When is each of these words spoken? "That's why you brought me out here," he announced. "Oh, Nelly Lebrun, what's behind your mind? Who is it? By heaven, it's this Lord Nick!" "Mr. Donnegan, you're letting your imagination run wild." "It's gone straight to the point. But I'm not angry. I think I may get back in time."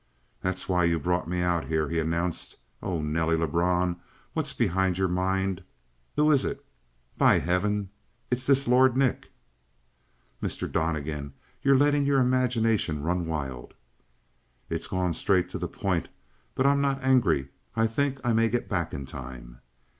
"That's 0.41 0.67
why 0.67 0.85
you 0.85 0.97
brought 0.97 1.27
me 1.29 1.41
out 1.41 1.65
here," 1.67 1.87
he 1.89 1.99
announced. 1.99 2.57
"Oh, 2.81 3.03
Nelly 3.03 3.35
Lebrun, 3.37 3.97
what's 4.33 4.51
behind 4.51 4.97
your 4.97 5.07
mind? 5.07 5.63
Who 6.15 6.31
is 6.31 6.43
it? 6.43 6.65
By 7.19 7.37
heaven, 7.37 7.91
it's 8.31 8.47
this 8.47 8.67
Lord 8.67 8.97
Nick!" 8.97 9.29
"Mr. 10.41 10.65
Donnegan, 10.71 11.33
you're 11.61 11.77
letting 11.77 12.03
your 12.07 12.19
imagination 12.19 13.03
run 13.03 13.27
wild." 13.27 13.75
"It's 14.71 14.87
gone 14.87 15.13
straight 15.13 15.49
to 15.49 15.59
the 15.59 15.67
point. 15.67 16.09
But 16.55 16.65
I'm 16.65 16.81
not 16.81 17.03
angry. 17.03 17.49
I 17.75 17.85
think 17.85 18.19
I 18.23 18.33
may 18.33 18.49
get 18.49 18.67
back 18.67 18.95
in 18.95 19.05
time." 19.05 19.59